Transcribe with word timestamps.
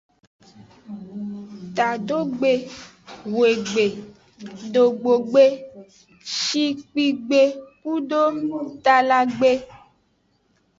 Tadogbe, 1.75 2.51
hwegbe, 3.33 3.85
dogbogbe, 4.73 5.43
shikpigbe 6.37 7.41
kudo 7.81 8.21
talagbe. 8.83 9.51